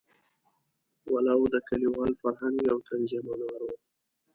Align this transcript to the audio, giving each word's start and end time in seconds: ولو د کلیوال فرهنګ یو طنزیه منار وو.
ولو 1.11 1.41
د 1.53 1.55
کلیوال 1.67 2.11
فرهنګ 2.21 2.55
یو 2.69 2.77
طنزیه 2.87 3.21
منار 3.27 3.61
وو. 3.65 3.75